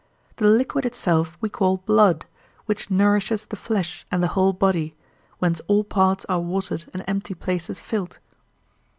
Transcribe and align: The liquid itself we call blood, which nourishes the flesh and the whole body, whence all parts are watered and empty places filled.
The 0.37 0.47
liquid 0.47 0.83
itself 0.83 1.37
we 1.41 1.49
call 1.51 1.77
blood, 1.77 2.25
which 2.65 2.89
nourishes 2.89 3.45
the 3.45 3.55
flesh 3.55 4.03
and 4.09 4.23
the 4.23 4.29
whole 4.29 4.51
body, 4.51 4.95
whence 5.37 5.61
all 5.67 5.83
parts 5.83 6.25
are 6.25 6.39
watered 6.39 6.85
and 6.91 7.03
empty 7.07 7.35
places 7.35 7.79
filled. 7.79 8.17